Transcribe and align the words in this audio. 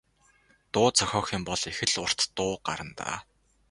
Дуу 0.73 0.87
зохиох 0.97 1.27
юм 1.37 1.43
бол 1.47 1.61
их 1.71 1.77
л 1.89 1.95
урт 2.03 2.19
дуу 2.35 2.53
гарна 2.67 2.93
даа. 2.97 3.17